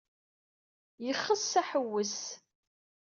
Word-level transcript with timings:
Yexs 1.05 1.51
aḥuwes. 1.61 2.19